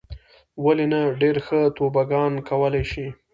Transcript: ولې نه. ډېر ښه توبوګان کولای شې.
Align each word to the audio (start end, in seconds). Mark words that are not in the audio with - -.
ولې 0.63 0.85
نه. 0.93 1.01
ډېر 1.21 1.35
ښه 1.45 1.59
توبوګان 1.77 2.33
کولای 2.49 2.83
شې. 2.91 3.07